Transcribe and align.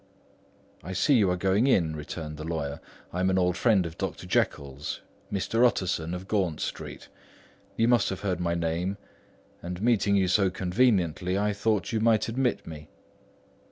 "I 0.83 0.93
see 0.93 1.13
you 1.13 1.29
are 1.29 1.37
going 1.37 1.67
in," 1.67 1.95
returned 1.95 2.37
the 2.37 2.43
lawyer. 2.43 2.81
"I 3.13 3.19
am 3.19 3.29
an 3.29 3.37
old 3.37 3.55
friend 3.55 3.85
of 3.85 3.99
Dr. 3.99 4.25
Jekyll's—Mr. 4.25 5.63
Utterson 5.63 6.15
of 6.15 6.27
Gaunt 6.27 6.59
Street—you 6.59 7.87
must 7.87 8.09
have 8.09 8.21
heard 8.21 8.39
of 8.39 8.39
my 8.39 8.55
name; 8.55 8.97
and 9.61 9.79
meeting 9.79 10.15
you 10.15 10.27
so 10.27 10.49
conveniently, 10.49 11.37
I 11.37 11.53
thought 11.53 11.91
you 11.91 11.99
might 11.99 12.27
admit 12.27 12.65
me." 12.65 12.89